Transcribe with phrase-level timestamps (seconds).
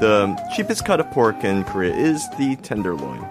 [0.00, 3.26] the cheapest cut of pork in Korea is the tenderloin.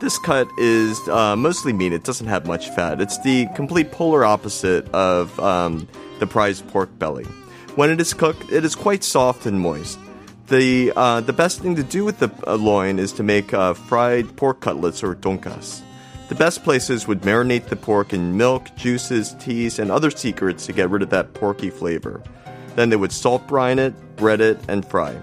[0.00, 1.92] This cut is uh, mostly meat.
[1.92, 3.02] It doesn't have much fat.
[3.02, 5.86] It's the complete polar opposite of um,
[6.18, 7.24] the prized pork belly.
[7.76, 9.98] When it is cooked, it is quite soft and moist.
[10.46, 13.74] The uh, the best thing to do with the uh, loin is to make uh,
[13.74, 15.82] fried pork cutlets or donkas.
[16.30, 20.72] The best places would marinate the pork in milk, juices, teas, and other secrets to
[20.72, 22.22] get rid of that porky flavor.
[22.74, 25.20] Then they would salt brine it, bread it, and fry.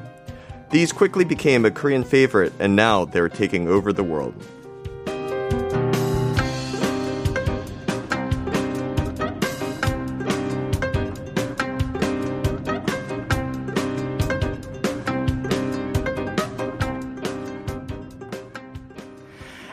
[0.70, 4.35] These quickly became a Korean favorite, and now they're taking over the world.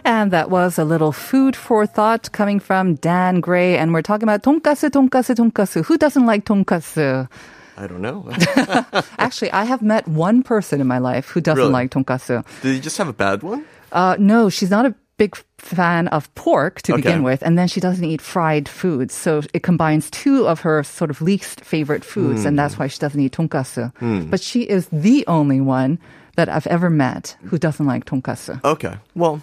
[0.07, 3.77] And that was a little food for thought coming from Dan Gray.
[3.77, 5.85] And we're talking about tonkatsu, tonkatsu, tonkatsu.
[5.85, 7.29] Who doesn't like tonkatsu?
[7.77, 8.29] I don't know.
[9.19, 11.73] Actually, I have met one person in my life who doesn't really?
[11.73, 12.45] like tonkatsu.
[12.63, 13.65] Did you just have a bad one?
[13.93, 17.03] Uh, no, she's not a big fan of pork to okay.
[17.03, 19.15] begin with, and then she doesn't eat fried foods.
[19.15, 22.47] So it combines two of her sort of least favorite foods, mm.
[22.47, 22.83] and that's hmm.
[22.83, 23.95] why she doesn't eat tonkatsu.
[23.99, 24.31] Mm.
[24.31, 25.99] But she is the only one
[26.37, 28.63] that I've ever met who doesn't like tonkatsu.
[28.65, 28.97] Okay.
[29.15, 29.43] Well,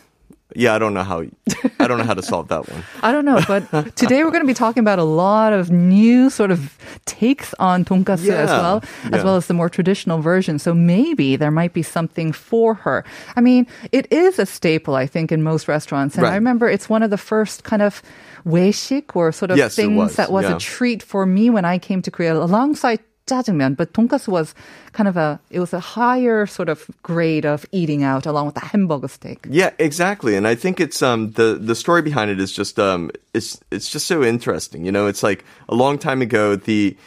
[0.56, 1.24] yeah, I don't know how.
[1.80, 2.84] I don't know how to solve that one.
[3.02, 6.30] I don't know, but today we're going to be talking about a lot of new
[6.30, 10.60] sort of takes on tonkatsu as Yeah, well, as well as the more traditional version.
[10.60, 13.04] So maybe there might be something for her.
[13.36, 16.18] I mean, it is a staple, I think, in most restaurants.
[16.18, 18.02] And I remember it's one of the first kind of
[18.46, 20.56] weishik or sort of Yes, things was, that was yeah.
[20.56, 24.54] a treat for me when I came to Korea alongside jjajangmyeon, but tonkatsu was
[24.94, 28.56] kind of a it was a higher sort of grade of eating out along with
[28.56, 29.46] the hamburger steak.
[29.50, 30.36] Yeah, exactly.
[30.36, 33.90] And I think it's um the the story behind it is just um it's it's
[33.90, 34.86] just so interesting.
[34.86, 36.98] You know, it's like a long time ago the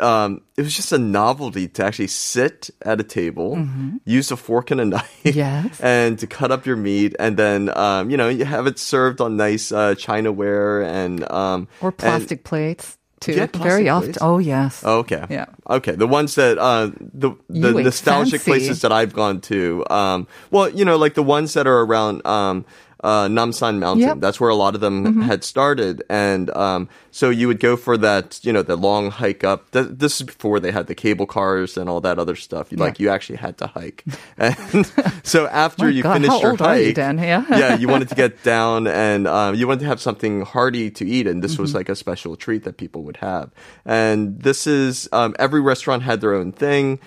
[0.00, 3.56] um it was just a novelty to actually sit at a table,
[4.04, 5.80] use a fork and a knife, Yes.
[5.80, 9.20] and to cut up your meat, and then um you know you have it served
[9.20, 13.32] on nice uh, chinaware and um Or and- plastic plates too.
[13.32, 14.14] Yeah, Very often.
[14.20, 14.84] Oh yes.
[14.84, 15.24] Okay.
[15.30, 15.46] Yeah.
[15.68, 15.92] Okay.
[15.92, 18.50] The ones that uh the the nostalgic fancy.
[18.50, 19.84] places that I've gone to.
[19.90, 22.64] Um well, you know, like the ones that are around um
[23.04, 24.00] uh Namsan Mountain.
[24.02, 24.10] Yep.
[24.12, 24.20] Mm-hmm.
[24.20, 26.02] That's where a lot of them had started.
[26.08, 29.70] And um so you would go for that, you know, the long hike up.
[29.70, 32.72] Th- this is before they had the cable cars and all that other stuff.
[32.72, 34.02] You Like you actually had to hike.
[34.38, 34.90] And
[35.22, 37.18] so after you God, finished your are you, hike, Dan?
[37.18, 37.44] Yeah.
[37.50, 41.04] yeah, you wanted to get down and um, you wanted to have something hearty to
[41.06, 41.76] eat, and this was Mm-hmm.
[41.78, 43.50] like a special treat that people would have.
[43.84, 46.98] And this is um, every restaurant had their own thing.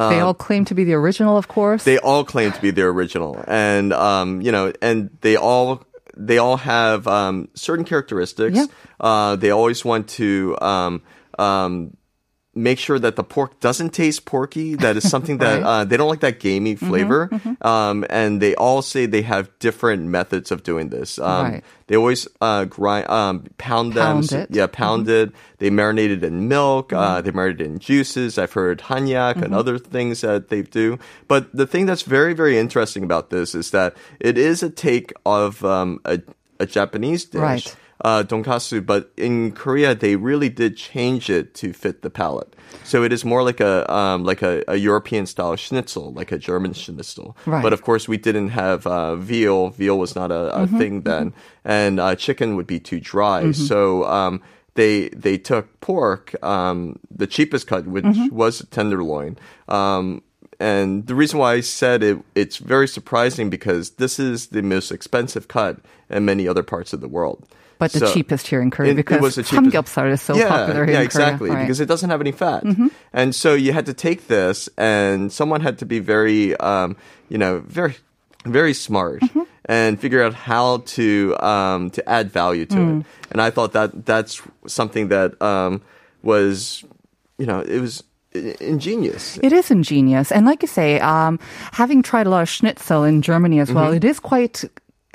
[0.00, 1.84] Um, they all claim to be the original, of course.
[1.84, 5.84] they all claim to be the original, and um, you know, and they all
[6.16, 8.56] they all have um, certain characteristics.
[8.56, 8.66] Yeah.
[8.98, 10.56] Uh, they always want to.
[10.60, 11.02] Um,
[11.38, 11.96] um,
[12.52, 14.74] Make sure that the pork doesn't taste porky.
[14.74, 15.82] That is something that Right.
[15.82, 17.30] uh, they don't like that gamey Mm-hmm, flavor.
[17.62, 21.18] Um, and they all say they have different methods of doing this.
[21.20, 21.64] Um, Right.
[21.86, 24.22] They always uh, grind, um, pound them.
[24.22, 24.48] Pound it.
[24.50, 24.54] Mm-hmm.
[24.54, 25.32] Yeah, pounded.
[25.58, 26.92] They marinate it in milk.
[26.92, 28.38] Uh, they marinate it in juices.
[28.38, 29.42] I've heard hanyak Mm-hmm.
[29.44, 30.98] and other things that they do.
[31.28, 35.12] But the thing that's very, very interesting about this is that it is a take
[35.24, 36.18] of um, a,
[36.60, 37.40] a Japanese dish.
[37.40, 37.76] Right.
[38.02, 42.56] Uh, donkasu, but in Korea they really did change it to fit the palate.
[42.82, 46.38] So it is more like a um, like a, a European style schnitzel, like a
[46.38, 47.36] German schnitzel.
[47.44, 47.62] Right.
[47.62, 49.68] But of course we didn't have uh, veal.
[49.68, 53.52] Veal was not a, a thing then, and uh, chicken would be too dry.
[53.52, 54.40] So um,
[54.74, 59.36] they they took pork, um, the cheapest cut, which was tenderloin.
[59.68, 60.22] Um,
[60.60, 64.92] and the reason why I said it, it's very surprising because this is the most
[64.92, 65.78] expensive cut
[66.10, 67.40] in many other parts of the world.
[67.80, 69.72] but the So- cheapest here in Korea it- it because was the cheapest.
[69.72, 71.54] samgyeopsal is so yeah, popular yeah, here in exactly, Korea.
[71.54, 71.64] Right.
[71.64, 72.62] because it doesn't have any fat.
[73.14, 76.94] And so you had to take this, and someone had to be very, um,
[77.30, 77.96] you know, very,
[78.44, 79.22] very smart
[79.64, 83.06] and figure out how to um, to add value to it.
[83.32, 85.80] And I thought that that's something that um,
[86.22, 86.84] was,
[87.38, 88.02] you know, it was
[88.34, 89.38] ingenious.
[89.42, 90.30] It is ingenious.
[90.32, 91.38] And like you say, um,
[91.72, 93.76] having tried a lot of schnitzel in Germany as Mm-hmm.
[93.78, 94.64] well, it is quite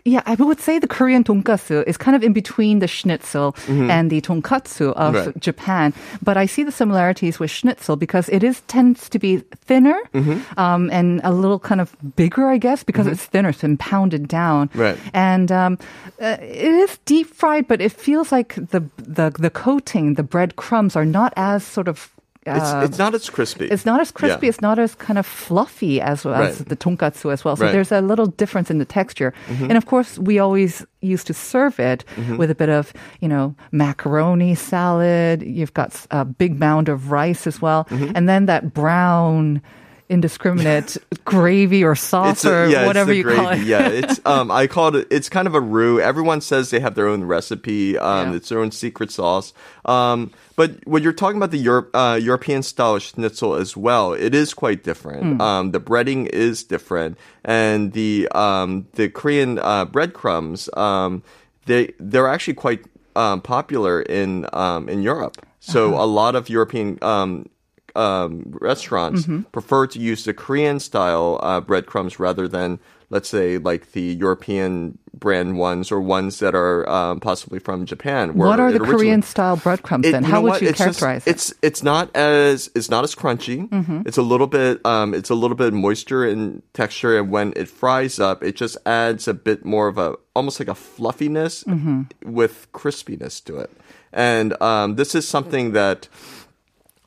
[0.07, 4.11] yeah, I would say the Korean tonkatsu is kind of in between the schnitzel and
[4.11, 5.25] the tonkatsu of Mm-hmm.
[5.33, 5.39] Right.
[5.39, 5.93] Japan.
[6.21, 10.59] But I see the similarities with schnitzel because it is tends to be thinner Mm-hmm.
[10.59, 14.27] um, and a little kind of bigger, I guess, because it's thinner, it's been pounded
[14.27, 14.69] down.
[14.75, 14.95] Right.
[15.15, 15.79] And um,
[16.21, 20.55] uh, it is deep fried, but it feels like the the the coating, the bread
[20.55, 22.11] crumbs, are not as sort of.
[22.45, 23.65] It's, uh, it's not as crispy.
[23.65, 24.45] it's not as crispy.
[24.45, 24.49] Yeah.
[24.49, 26.53] It's not as kind of fluffy as, as Right.
[26.53, 27.55] the tonkatsu as well.
[27.55, 27.71] So Right.
[27.71, 29.33] there's a little difference in the texture.
[29.47, 29.63] Mm-hmm.
[29.65, 32.37] And of course, we always used to serve it mm-hmm.
[32.37, 35.41] with a bit of, you know, macaroni salad.
[35.41, 37.85] You've got a big mound of rice as well.
[37.85, 38.11] Mm-hmm.
[38.15, 39.61] And then that brown,
[40.09, 43.39] indiscriminate gravy or sauce a- or yeah, whatever you gravy.
[43.41, 43.59] call it.
[43.61, 45.07] yeah, it's um, I called it.
[45.09, 45.99] It's kind of a roux.
[45.99, 47.97] Everyone says they have their own recipe.
[47.97, 48.35] Um, Yeah.
[48.37, 49.53] it's their own secret sauce.
[49.85, 54.33] Um, but when you're talking about the Europe, uh, European style schnitzel as well, it
[54.33, 55.41] is quite different.
[55.41, 61.23] Um, the breading is different, and the um, the Korean uh, breadcrumbs, um,
[61.65, 62.85] they they're actually quite
[63.15, 65.37] um, popular in um, in Europe.
[65.59, 66.03] So Uh-huh.
[66.03, 67.49] a lot of European um,
[67.95, 69.41] um, restaurants Mm-hmm.
[69.51, 74.97] prefer to use the Korean style uh, breadcrumbs rather than, let's say, like the European
[75.17, 78.33] brand ones or ones that are um, possibly from Japan.
[78.35, 80.23] What are the Korean style breadcrumbs it- then?
[80.25, 80.61] How would what?
[80.61, 81.31] you It's just- characterize it?
[81.31, 83.69] It's it's not as it's not as crunchy.
[83.69, 84.01] Mm-hmm.
[84.05, 87.69] It's a little bit um it's a little bit moisture in texture, and when it
[87.69, 92.33] fries up, it just adds a bit more of a almost like a fluffiness Mm-hmm.
[92.33, 93.71] with crispiness to it.
[94.11, 96.07] And um, this is something that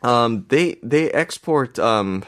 [0.02, 2.24] um, they they export um,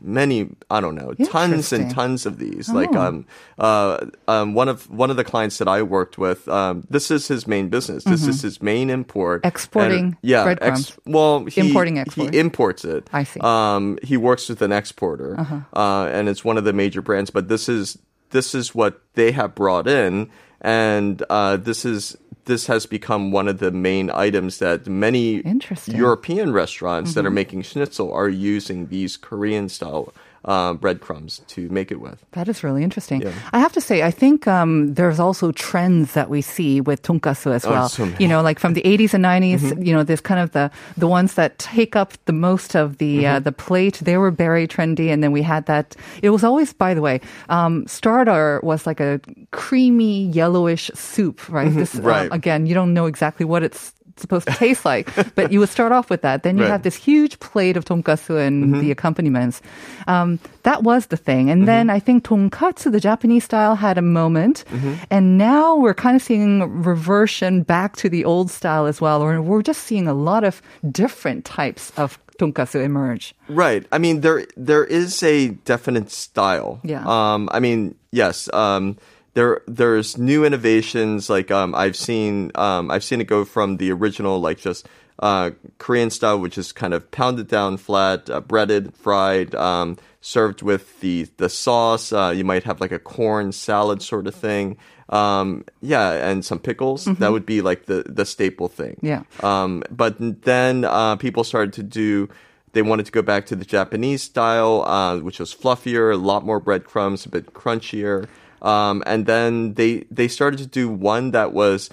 [0.00, 2.68] many I don't know tons and tons of these.
[2.68, 3.26] Like um,
[3.58, 7.28] uh, um, one of one of the clients that I worked with, um, this is
[7.28, 8.04] his main business.
[8.04, 9.42] This is his main import.
[9.42, 9.48] Mm-hmm.
[9.48, 10.96] Exporting And, yeah, breadcrumbs.
[11.06, 13.08] well, he, Importing, He imports it.
[13.12, 13.40] I see.
[13.40, 13.48] Uh-huh.
[13.48, 15.36] Um, he works with an exporter,
[15.72, 17.30] uh and it's one of the major brands.
[17.30, 17.98] But this is
[18.30, 20.30] this is what they have brought in,
[20.60, 22.16] and uh, this is
[22.46, 25.96] this has become one of the main items that many Interesting.
[25.96, 27.34] European restaurants that are Mm-hmm.
[27.34, 30.12] making schnitzel are using these Korean style
[30.44, 32.24] uh, breadcrumbs to make it with.
[32.32, 33.22] That is really interesting.
[33.22, 33.32] Yeah.
[33.52, 37.52] I have to say, I think um, there's also trends that we see with tonkatsu
[37.54, 37.88] as Oh, well.
[37.88, 38.16] so many.
[38.18, 39.82] you know, like from the 80s and 90s, Mm-hmm.
[39.82, 43.26] you know, there's kind of the the ones that take up the most of the
[43.26, 43.44] uh, Mm-hmm.
[43.44, 44.00] the plate.
[44.02, 45.94] They were very trendy, and then we had that.
[46.22, 49.20] It was always, by the way, um, starter was like a
[49.52, 51.68] creamy yellowish soup, right?
[51.68, 52.06] Um, Mm-hmm.
[52.06, 52.28] Right.
[52.32, 55.92] again, you don't know exactly what it's supposed to taste like, but you would start
[55.92, 56.42] off with that.
[56.42, 56.70] Then you Right.
[56.70, 59.60] have this huge plate of tonkatsu and the accompaniments.
[60.06, 61.50] Um, that was the thing.
[61.50, 64.64] And then I think tonkatsu, the Japanese style, had a moment.
[65.10, 69.22] And now we're kind of seeing reversion back to the old style as well.
[69.22, 73.34] Or we're just seeing a lot of different types of tonkatsu emerge.
[73.48, 73.86] Right.
[73.92, 76.80] I mean, there there is a definite style.
[76.82, 77.04] Yeah.
[77.06, 77.48] Um.
[77.52, 78.48] I mean, yes.
[78.52, 78.96] Um.
[79.34, 81.30] There there's new innovations.
[81.30, 81.74] Like um.
[81.74, 82.90] I've seen um.
[82.90, 84.86] I've seen it go from the original like just
[85.18, 90.62] uh Korean style, which is kind of pounded down flat, uh, breaded, fried, um, served
[90.62, 92.12] with the the sauce.
[92.12, 94.76] Uh, you might have like a corn salad sort of thing.
[95.08, 95.64] Um.
[95.80, 97.04] Yeah, and some pickles.
[97.04, 98.98] That would be like the the staple thing.
[99.02, 99.22] Yeah.
[99.42, 102.28] Um, but then uh, people started to do.
[102.72, 106.44] They wanted to go back to the Japanese style, uh, which was fluffier, a lot
[106.44, 108.28] more breadcrumbs, a bit crunchier.
[108.62, 111.90] Um, and then they they started to do one that was.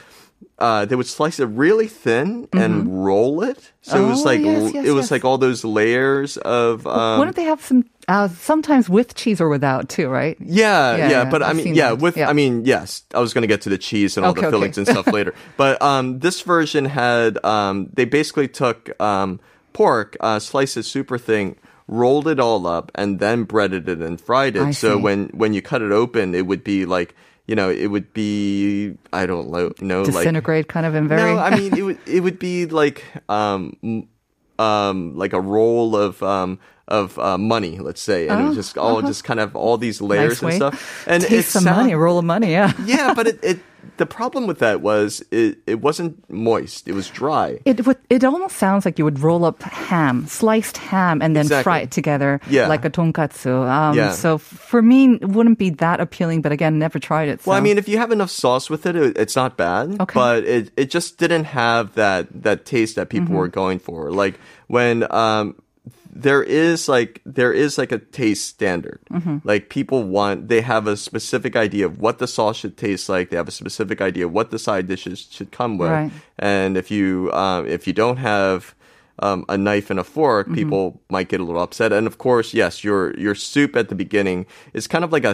[0.57, 4.27] Uh, they would slice it really thin and roll it, so it was Mm-hmm.
[4.27, 5.11] Oh, like yes, yes, it was yes.
[5.11, 6.85] like all those layers of.
[6.85, 10.35] Um, Wouldn't they have some, uh, sometimes with cheese or without too, right?
[10.41, 11.99] Yeah, Yeah, yeah, but I I've mean, yeah, that.
[11.99, 12.29] with Yeah.
[12.29, 14.47] I mean, yes, I was going to get to the cheese and all Okay, the
[14.47, 14.51] okay.
[14.53, 15.33] fillings and stuff later.
[15.55, 19.39] But um, this version had um, they basically took um,
[19.71, 21.55] pork, uh, sliced it super thin,
[21.91, 24.61] rolled it all up, and then breaded it and fried it.
[24.61, 25.01] I so see.
[25.01, 27.15] when when you cut it open, it would be like
[27.47, 29.49] you know, it would be I don't
[29.81, 31.33] know like Disintegrate kind of in very.
[31.33, 33.75] no, I mean it would it would be like um
[34.59, 38.75] um like a roll of um of uh, money, let's say, and it was just
[38.77, 40.57] all just kind of all these layers Oh, uh-huh.
[40.57, 40.77] nice and way.
[40.77, 41.07] stuff.
[41.07, 42.73] And Taste it some sound- money, a roll of money, yeah.
[42.83, 43.59] yeah, but it, it
[43.97, 47.59] the problem with that was it it wasn't moist; it was dry.
[47.65, 47.97] It would.
[48.09, 51.63] It almost sounds like you would roll up ham, sliced ham, and then Exactly.
[51.63, 52.67] fry it together Yeah.
[52.67, 53.67] like a tonkatsu.
[53.69, 54.11] Um, Yeah.
[54.11, 56.41] So for me, it wouldn't be that appealing.
[56.41, 57.45] But again, never tried it.
[57.45, 59.99] Well, I mean, if you have enough sauce with it, it it's not bad.
[59.99, 60.13] Okay.
[60.13, 63.35] But it, it just didn't have that that taste that people Mm-hmm.
[63.37, 64.11] were going for.
[64.11, 65.55] Like when um
[66.11, 68.99] there is like there is like a taste standard.
[69.11, 69.37] Mm-hmm.
[69.43, 73.29] Like people want they have a specific idea of what the sauce should taste like.
[73.29, 75.91] They have a specific idea of what the side dishes should come with.
[75.91, 76.11] Right.
[76.37, 78.75] And if you um if you don't have
[79.21, 80.55] um, a knife and a fork, Mm-hmm.
[80.55, 81.91] people might get a little upset.
[81.91, 85.31] And of course, yes, your your soup at the beginning is kind of like a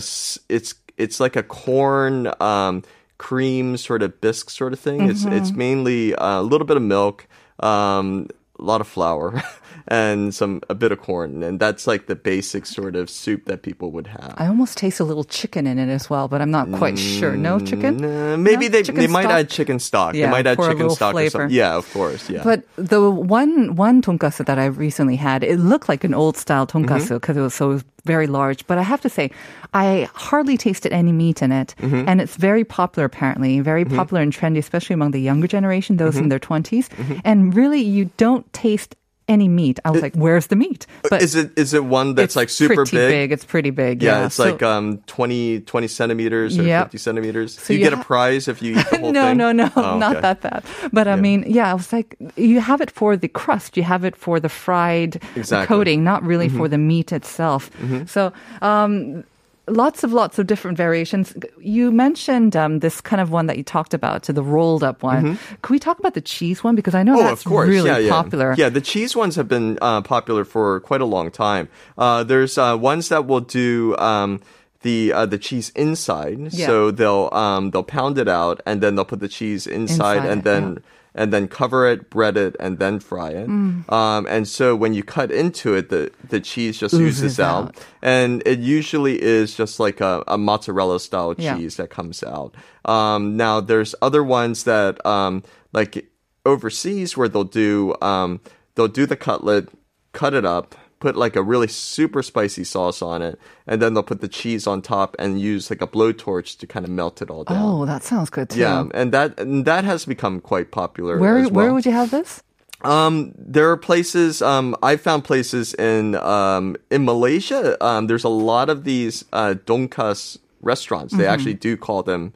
[0.50, 2.84] it's it's like a corn um,
[3.17, 5.10] cream sort of bisque sort of thing.
[5.10, 7.27] It's it's mainly uh, a little bit of milk,
[7.60, 8.27] um,
[8.60, 9.41] a lot of flour.
[9.88, 13.62] And some a bit of corn, and that's like the basic sort of soup that
[13.62, 14.34] people would have.
[14.38, 17.36] I almost taste a little chicken in it as well, but I'm not quite sure.
[17.36, 18.04] No mm, chicken?
[18.04, 18.72] Uh, maybe No?
[18.72, 19.39] they Chicken they might stock?
[19.39, 20.15] add chicken stock.
[20.15, 21.56] Yeah, they might add chicken stock or something.
[21.56, 22.30] Yeah, of course.
[22.30, 22.42] Yeah.
[22.44, 26.65] But the one one tonkatsu that I recently had, it looked like an old style
[26.65, 26.86] mm-hmm.
[26.86, 28.65] tonkatsu because it was so very large.
[28.68, 29.32] But I have to say,
[29.74, 32.08] I hardly tasted any meat in it, mm-hmm.
[32.08, 33.96] and it's very popular apparently, very mm-hmm.
[33.96, 36.89] popular and trendy, especially among the younger generation, those in their 20s
[37.24, 38.96] And really, you don't taste
[39.27, 39.79] any meat.
[39.84, 42.75] I was like, "Where's the meat?" But is it is it one that's like super
[42.86, 43.32] pretty big?
[43.32, 44.03] It's pretty big.
[44.03, 46.86] Yeah, Yeah, it's So- like um 20, 20 centimeters or Yep.
[46.88, 47.60] 50 centimeters.
[47.60, 49.38] So you, you get a prize if you eat the whole no, thing?
[49.38, 50.22] no, no, Oh, not okay.
[50.22, 50.63] that bad.
[50.94, 54.03] But I mean, yeah, I was like, you have it for the crust, you have
[54.05, 55.67] it for the fried Exactly.
[55.67, 57.70] coating, not really for the meat itself.
[58.08, 59.24] So, um,
[59.67, 61.34] lots of lots of different variations.
[61.60, 65.03] You mentioned um, this kind of one that you talked about, to the rolled up
[65.03, 65.39] one.
[65.62, 67.67] Could we talk about the cheese one because I know Oh, that's of course.
[67.69, 68.10] really yeah, yeah.
[68.12, 68.53] popular.
[68.57, 71.69] Yeah, the cheese ones have been uh, popular for quite a long time.
[71.98, 74.41] Uh, there's uh, ones that will do um,
[74.81, 76.67] the uh, the cheese inside, Yeah.
[76.67, 80.29] so they'll um, they'll pound it out and then they'll put the cheese inside, Inside
[80.29, 80.84] and it, then.
[81.17, 83.48] And then cover it, bread it, and then fry it.
[83.48, 83.89] Mm.
[83.89, 87.67] Um, and so when you cut into it, the, the cheese just oozes out.
[87.69, 87.86] out.
[88.01, 91.55] And it usually is just like a, a mozzarella style Yeah.
[91.55, 92.53] cheese that comes out.
[92.84, 95.41] Um, now there's other ones that um,
[95.72, 96.05] like
[96.45, 98.41] overseas where they'll do um,
[98.75, 99.69] they'll do the cutlet,
[100.12, 100.75] cut it up,
[101.06, 104.66] put like a really super spicy sauce on it, and then they'll put the cheese
[104.66, 107.62] on top and use like a blowtorch to kind of melt it all down.
[107.62, 108.60] Oh, that sounds good too.
[108.60, 111.20] yeah, and that and that has become quite popular.
[111.20, 111.54] Where as well.
[111.54, 112.42] where would you have this?
[112.82, 114.42] Um, there are places.
[114.42, 117.78] Um, I found places in um in Malaysia.
[117.86, 121.14] Um, there's a lot of these uh donkas restaurants.
[121.14, 122.34] They actually do call them,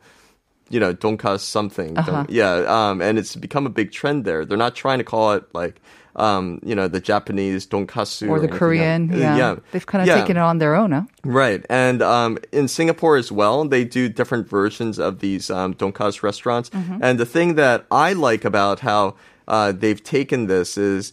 [0.70, 1.96] you know, donkas something.
[1.96, 2.54] Don- yeah.
[2.70, 4.46] Um, and it's become a big trend there.
[4.46, 5.82] They're not trying to call it like.
[6.20, 9.14] Um, you know, the Japanese donkasu Or the anything Korean?
[9.14, 9.38] Uh, Yeah.
[9.38, 9.56] yeah.
[9.72, 10.20] They've kind of Yeah.
[10.20, 11.04] taken it on their own, huh?
[11.24, 11.66] Right.
[11.70, 16.70] And um, in Singapore as well, they do different versions of these um, donkas restaurants.
[16.72, 16.98] Mm-hmm.
[17.02, 19.16] And the thing that I like about how
[19.48, 21.12] uh, they've taken this is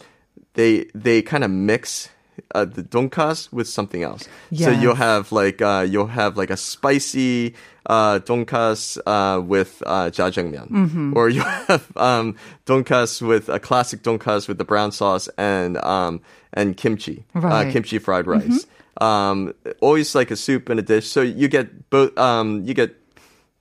[0.55, 2.09] they they kind of mix
[2.55, 4.29] uh, the donkas with something else.
[4.55, 7.55] So you'll have like uh, you'll have like a spicy
[7.87, 11.17] uh, donkas uh, with uh, jjajangmyeon, Mm-hmm.
[11.17, 12.35] or you have um,
[12.67, 16.21] donkas with a classic donkas with the brown sauce and um,
[16.53, 17.53] and kimchi, uh, Right.
[17.67, 17.71] Mm-hmm.
[17.73, 18.67] kimchi fried rice.
[19.01, 21.07] Um, always like a soup and a dish.
[21.09, 22.17] So you get both.
[22.19, 22.97] Um, you get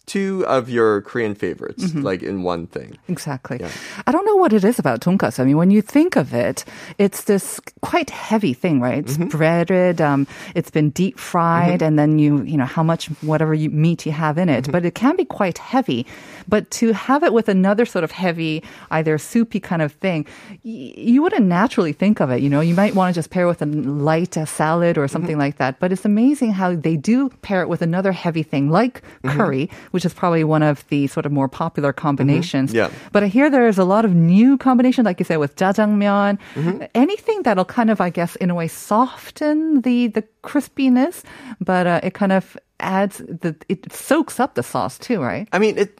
[0.06, 2.02] two of your Korean favorites, Mm-hmm.
[2.02, 2.98] like in one thing.
[3.08, 3.60] Exactly.
[4.08, 5.40] I don't know what it is about tonkatsu.
[5.40, 6.66] I mean, when you think of it,
[6.98, 9.00] it's this quite heavy thing, right?
[9.00, 9.30] It's Mm-hmm.
[9.38, 10.02] breaded.
[10.02, 14.06] Um, it's been deep fried, and then you, you know, how much whatever you, meat
[14.06, 14.64] you have in it.
[14.64, 14.72] Mm-hmm.
[14.72, 16.06] But it can be quite heavy.
[16.48, 20.28] But to have it with another sort of heavy, either soupy kind of thing,
[20.64, 22.42] y- you wouldn't naturally think of it.
[22.42, 25.12] You know, you might want to just pair with a light uh, salad or Mm-hmm.
[25.14, 25.80] something like that.
[25.80, 29.38] But it's amazing how they do pair it with another heavy thing like Mm-hmm.
[29.38, 32.74] curry, which is probably one of the sort of more popular combinations.
[32.76, 32.92] Yeah.
[33.14, 36.38] But I hear there's a lot of new combinations, like you said, with jjajangmyeon.
[36.54, 36.84] Mm-hmm.
[36.94, 41.24] Anything that'll kind of, I guess, in a way, soften the the crispiness,
[41.64, 45.48] but uh, it kind of adds the it soaks up the sauce too, right?
[45.56, 45.98] I mean, it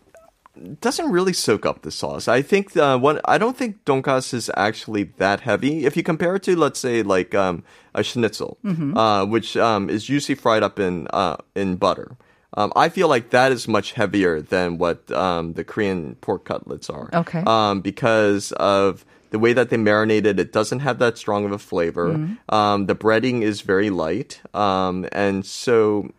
[0.82, 2.28] doesn't really soak up the sauce.
[2.28, 5.86] I think uh, what I don't think donkas is actually that heavy.
[5.86, 8.98] If you compare it to, let's say, like um, a schnitzel, Mm-hmm.
[8.98, 12.16] uh, which um, is usually fried up in uh, in butter.
[12.56, 16.90] Um, I feel like that is much heavier than what um, the Korean pork cutlets
[16.90, 17.10] are.
[17.14, 17.44] Okay.
[17.46, 21.60] Um, because of the way that they marinated, it, doesn't have that strong of a
[21.60, 22.14] flavor.
[22.14, 22.56] Mm-hmm.
[22.56, 26.10] Um, the breading is very light, um, and so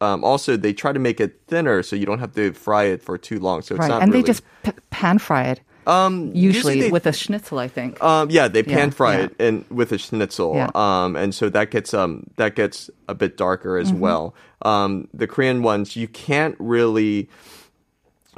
[0.00, 3.02] um, also they try to make it thinner so you don't have to fry it
[3.02, 3.62] for too long.
[3.62, 3.88] So it's right.
[3.88, 5.60] not And really, they just p- pan fry it.
[5.86, 8.02] Um, Usually, they- with a schnitzel, I think.
[8.02, 9.24] um, yeah, they pan Yeah, fry yeah.
[9.24, 10.70] it and with a schnitzel, Yeah.
[10.74, 14.00] um, and so that gets um that gets a bit darker as Mm-hmm.
[14.00, 14.34] well.
[14.62, 17.28] Um, the Korean ones you can't really,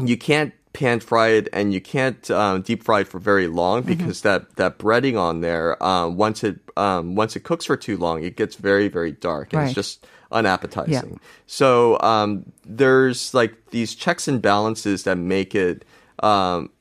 [0.02, 3.82] you can't pan fry it and you can't um, deep fry it for very long
[3.82, 3.88] Mm-hmm.
[3.98, 7.96] because that that breading on there um, once it um, once it cooks for too
[7.98, 11.20] long it gets very very dark and it's just unappetizing.
[11.46, 15.84] So um, there's like these checks and balances that make it.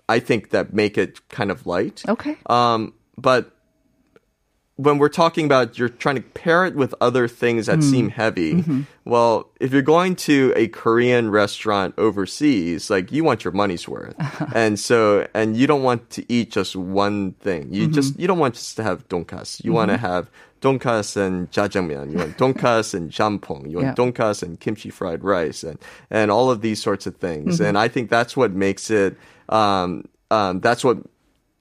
[0.09, 2.03] I think that make it kind of light.
[2.07, 2.37] Okay.
[2.47, 3.55] Um, but
[4.81, 7.81] when we're talking about you're trying to pair it with other things that hmm.
[7.81, 8.81] seem heavy, mm-hmm.
[9.05, 14.15] well, if you're going to a Korean restaurant overseas, like you want your money's worth.
[14.55, 17.71] and so, and you don't want to eat just one thing.
[17.71, 17.93] You mm-hmm.
[17.93, 19.63] just, you don't want just to have donkas.
[19.63, 20.05] You want to mm-hmm.
[20.05, 22.11] have donkas and jjajangmyeon.
[22.11, 23.69] You want donkas and jampong.
[23.69, 24.05] You want Yeah.
[24.05, 25.77] donkas and kimchi fried rice and,
[26.09, 27.59] and all of these sorts of things.
[27.61, 29.17] And I think that's what makes it,
[29.49, 30.97] um, um, that's what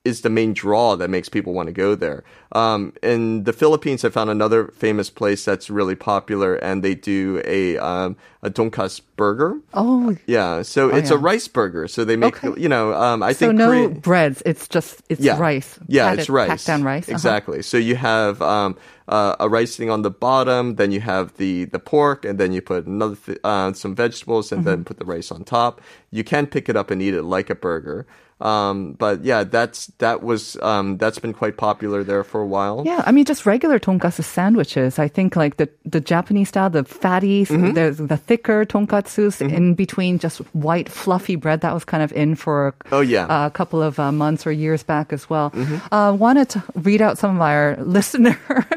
[0.04, 2.24] is the main draw that makes people want to go there.
[2.52, 7.42] Um, in the Philippines, I found another famous place that's really popular, and they do
[7.44, 9.60] a um, a donkas burger.
[9.74, 11.86] Oh, Yeah, so it's a rice burger.
[11.86, 12.60] So they make Okay.
[12.60, 12.94] you know.
[12.94, 14.42] Um, I so think no breads.
[14.46, 15.38] It's just it's yeah.
[15.38, 15.78] rice.
[15.86, 16.48] Yeah, it's rice.
[16.48, 17.04] Packed down rice.
[17.04, 17.12] Uh-huh.
[17.12, 17.62] Exactly.
[17.62, 18.76] So you have um,
[19.06, 22.52] uh, a rice thing on the bottom, then you have the the pork, and then
[22.52, 24.70] you put another th- uh, some vegetables, and Mm-hmm.
[24.70, 25.82] then put the rice on top.
[26.10, 28.06] You can pick it up and eat it like a burger.
[28.41, 32.83] Um, but yeah, that's that was um, that's been quite popular there for a while.
[32.85, 34.99] Yeah, I mean, just regular tonkatsu sandwiches.
[34.99, 37.71] I think like the, the Japanese style, the fatty, Mm-hmm.
[37.79, 41.61] the, the thicker tonkatsus in between just white fluffy bread.
[41.61, 43.23] That was kind of in for Oh, yeah.
[43.23, 43.45] Mm-hmm.
[43.47, 45.53] a couple of uh, months or years back as well.
[45.93, 48.35] Uh, wanted to read out some of our listeners'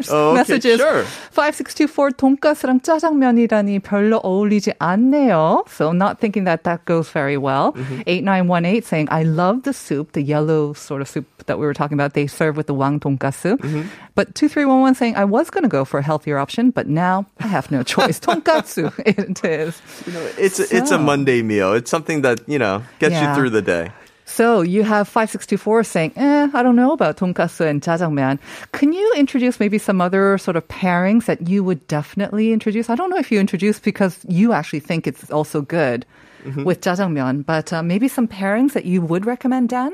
[0.08, 0.78] Oh, okay, messages.
[0.78, 1.02] sure.
[1.34, 5.64] 5624 돈가스랑 짜장면이라니 별로 어울리지 않네요.
[5.68, 7.72] So not thinking that that goes very well.
[7.72, 8.02] Mm-hmm.
[8.06, 11.95] 8918 saying, I love the soup, the yellow sort of soup that we were talking
[11.95, 13.57] about, they serve with the wang tonkatsu.
[13.57, 13.87] Mm-hmm.
[14.15, 17.47] But 2311 saying, I was going to go for a healthier option, but now I
[17.47, 18.19] have no choice.
[18.19, 19.81] tonkatsu it is.
[20.05, 20.65] You know, it's, so.
[20.69, 21.73] it's a Monday meal.
[21.73, 23.29] It's something that, you know, gets yeah.
[23.29, 23.91] you through the day.
[24.25, 28.39] So you have 5624 saying, eh, I don't know about tonkatsu and jajangmyeon.
[28.71, 32.89] Can you introduce maybe some other sort of pairings that you would definitely introduce?
[32.89, 36.05] I don't know if you introduce because you actually think it's also good.
[36.43, 36.63] Mm-hmm.
[36.63, 39.93] with jjajangmyeon, but uh, maybe some pairings that you would recommend, Dan?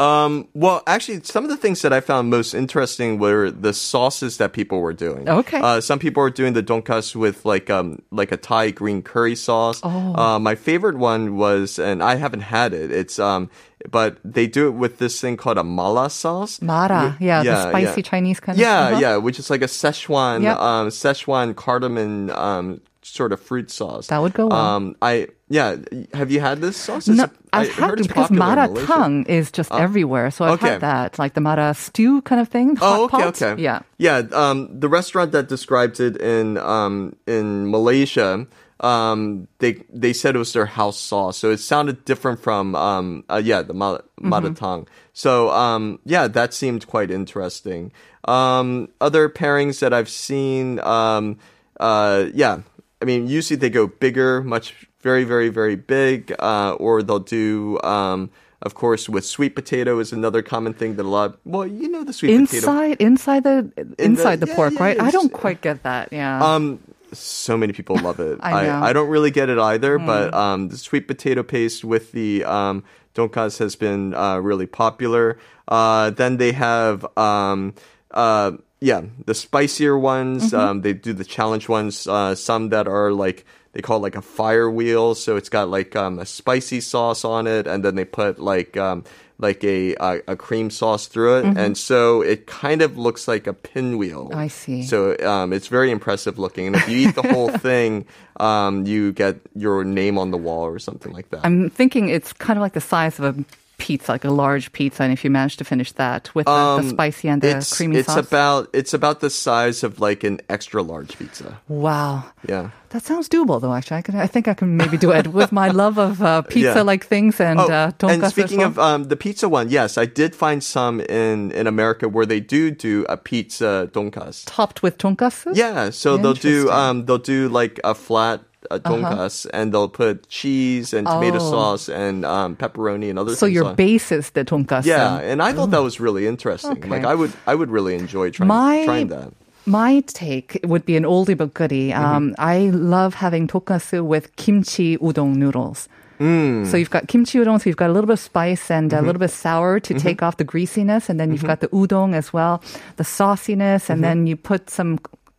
[0.00, 4.36] Um, well, actually, some of the things that I found most interesting were the sauces
[4.36, 5.28] that people were doing.
[5.28, 5.58] Okay.
[5.58, 9.34] Uh, some people were doing the donkas with like um like a Thai green curry
[9.34, 9.80] sauce.
[9.82, 10.14] Oh.
[10.14, 12.92] Uh, my favorite one was, and I haven't had it.
[12.92, 13.50] It's um,
[13.90, 16.62] but they do it with this thing called a mala sauce.
[16.62, 19.00] Mara, Wh- yeah, the spicy Chinese kind of- Yeah, uh-huh.
[19.00, 20.58] yeah, which is like a Szechuan, Yep.
[20.58, 22.80] um, Szechuan cardamom um
[23.14, 24.08] sort of fruit sauce.
[24.08, 24.58] That would go well.
[24.58, 25.76] Um, I yeah.
[26.14, 27.08] Have you had this sauce?
[27.08, 30.30] No, a- I I've had it because mara tongue is just everywhere.
[30.30, 30.68] So I've okay.
[30.72, 32.76] had that, like the mara stew kind of thing.
[32.80, 33.42] Oh, okay, pot.
[33.42, 33.62] okay.
[33.62, 33.80] Yeah.
[33.98, 38.46] Yeah, um, the restaurant that described it in um, in Malaysia,
[38.80, 43.24] um, they they said it was their house sauce, so it sounded different from um,
[43.28, 44.34] uh, yeah, the ma- Mm-hmm.
[44.34, 44.86] maratang.
[45.12, 47.92] So um, yeah, that seemed quite interesting.
[48.26, 51.38] Um, other pairings that I've seen, um,
[51.80, 52.60] uh, yeah,
[53.00, 57.80] I mean, usually they go bigger, much very very very big, uh, or they'll do.
[57.82, 58.30] Um,
[58.60, 61.38] of course, with sweet potato is another common thing that a lot.
[61.44, 62.56] Well, you know the sweet potato.
[62.56, 65.00] Inside, inside the inside the yeah, pork, yeah, right?
[65.00, 66.12] I don't quite get that.
[66.12, 66.44] Yeah.
[66.44, 66.80] Um,
[67.12, 68.38] so many people love it.
[68.42, 68.78] I know.
[68.78, 68.82] Hmm.
[68.82, 72.84] I, don't really get it either, but um, the sweet potato paste with the um,
[73.14, 75.38] donkas has been uh, really popular.
[75.68, 77.74] Uh, then they have um,
[78.10, 80.52] uh, yeah, the spicier ones.
[80.52, 80.56] Mm-hmm.
[80.56, 82.06] Um, they do the challenge ones.
[82.06, 85.68] Uh, some that are like they call it like a fire wheel, so it's got
[85.68, 89.04] like um, a spicy sauce on it, and then they put like um,
[89.38, 93.46] like a, a a cream sauce through it, and so it kind of looks like
[93.46, 94.28] a pinwheel.
[94.28, 94.38] Mm-hmm.
[94.38, 94.82] I see.
[94.84, 98.06] So um, it's very impressive looking, and if you eat the whole thing,
[98.38, 101.44] um, you get your name on the wall or something like that.
[101.44, 103.44] I'm thinking it's kind of like the size of a
[103.78, 106.88] pizza, like a large pizza, and if you manage to finish that with the, the
[106.90, 108.26] spicy and the Um, it's, creamy it's sauce.
[108.26, 111.58] about it's about the size of like an extra large pizza.
[111.68, 112.24] wow.
[112.48, 112.70] Yeah.
[112.90, 113.74] That sounds doable, though.
[113.74, 114.16] Actually, I can.
[114.16, 117.60] I think I can maybe do it with my love of uh, pizza-like things and
[117.60, 121.52] Oh, uh, and speaking of um, the pizza one, yes, I did find some in
[121.52, 124.44] in America where they do do a pizza donkas.
[124.46, 125.52] topped with tonkatsu.
[125.54, 130.28] Yeah, so they'll do um they'll do like a flat uh, donkas and they'll put
[130.28, 131.50] cheese and tomato Oh.
[131.50, 133.76] sauce and um, pepperoni and other So things So your on.
[133.76, 134.86] base is the tonkatsu.
[134.86, 136.72] Yeah, and I thought that was really interesting.
[136.78, 136.88] Okay.
[136.88, 139.32] Like I would I would really enjoy trying My- trying that.
[139.66, 141.90] My take would be an oldie but goodie.
[141.90, 142.04] Mm-hmm.
[142.04, 145.88] Um, I love having tonkatsu with kimchi udon noodles.
[146.18, 146.66] Mm.
[146.66, 148.98] So you've got kimchi udon, so you've got a little bit of spice and Mm-hmm.
[149.04, 152.14] a little bit sour to take off the greasiness, and then you've got the udon
[152.14, 152.62] as well,
[152.96, 154.02] the sauciness, and Mm-hmm.
[154.02, 154.98] then you put some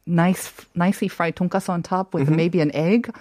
[0.09, 3.13] nice, nicely fried tonkatsu on top with maybe an egg.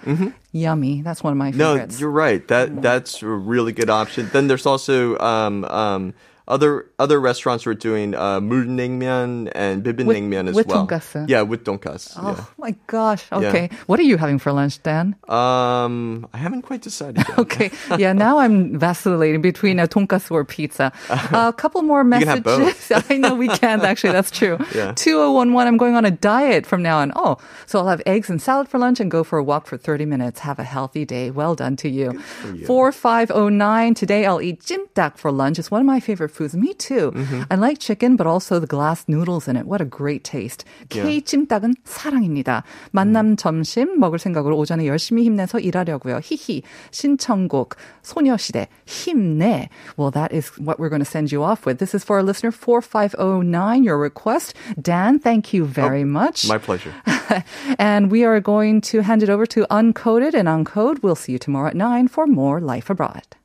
[0.51, 1.01] Yummy.
[1.01, 1.57] That's one of my Mm-hmm.
[1.57, 2.45] No, you're right.
[2.47, 4.29] That that's a really good option.
[4.33, 6.13] Then there's also um um
[6.49, 10.85] other other restaurants were doing uh, mian and bibimbapmyeon as with well.
[10.85, 11.29] With tonkatsu.
[11.29, 12.17] Yeah, with tonkatsu.
[12.17, 12.45] Oh yeah.
[12.57, 13.25] my gosh.
[13.31, 13.69] Okay.
[13.71, 13.77] Yeah.
[13.85, 15.15] What are you having for lunch, Dan?
[15.29, 17.23] Um, I haven't quite decided.
[17.37, 17.71] okay.
[17.97, 18.13] Yeah.
[18.13, 20.91] Now I'm vacillating between a tonkatsu or pizza.
[21.31, 22.91] A couple more messages.
[23.09, 24.13] I know we can actually.
[24.13, 24.57] That's true.
[24.73, 24.93] Yeah.
[24.93, 25.67] Two oh one one.
[25.67, 27.11] I'm going on a diet from now on.
[27.15, 29.77] Oh, so I'll have eggs and salad for lunch and go for a walk for
[29.77, 30.39] 30 minutes.
[30.39, 31.29] Have a healthy day.
[31.29, 32.19] Well done to you.
[32.53, 32.65] you.
[32.65, 33.93] Four five oh nine.
[33.93, 35.59] Today I'll eat jimdak for lunch.
[35.59, 36.54] It's one of my favorite foods.
[36.54, 37.12] Me too.
[37.12, 37.42] Mm-hmm.
[37.50, 39.66] I like chicken, but also the glass noodles in it.
[39.66, 40.64] What a great taste.
[40.88, 42.64] K 찜닭은 사랑입니다.
[42.92, 46.20] 만남 점심 먹을 생각으로 오전에 열심히 힘내서 일하려고요.
[46.22, 46.62] 히히.
[46.90, 49.68] 신청곡 소녀시대 힘내.
[49.96, 51.78] Well, that is what we're going to send you off with.
[51.78, 54.54] This is for our listener 4509, your request.
[54.80, 56.48] Dan, thank you very much.
[56.48, 56.92] My pleasure.
[57.78, 61.02] and we are going to hand it over to Uncoded and Uncode.
[61.02, 63.37] We'll see you tomorrow at 9 for more Life Abroad.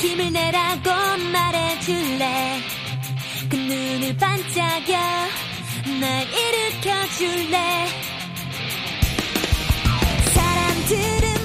[0.00, 0.90] 힘을 내라고
[1.30, 2.60] 말해줄래?
[3.50, 4.98] 그 눈을 반짝여
[6.00, 7.86] 날 일으켜줄래?
[10.32, 11.39] 사람들은